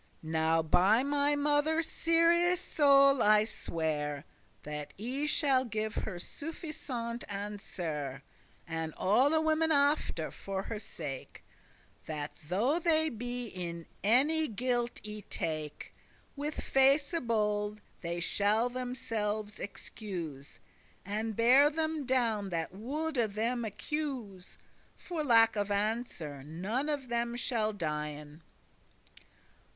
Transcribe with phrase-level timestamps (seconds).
[0.23, 4.25] Now by my mother Ceres' soul I swear
[4.63, 8.23] That I shall give her suffisant answer,
[8.67, 11.43] And alle women after, for her sake;
[12.07, 15.93] That though they be in any guilt y take,
[16.35, 20.59] With face bold they shall themselves excuse,
[21.05, 24.57] And bear them down that woulde them accuse.
[24.97, 28.41] For lack of answer, none of them shall dien.